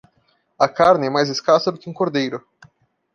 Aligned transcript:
A 0.57 0.67
carne 0.67 1.05
é 1.05 1.09
mais 1.11 1.29
escassa 1.29 1.71
do 1.71 1.77
que 1.77 1.87
um 1.87 1.93
cordeiro. 1.93 2.43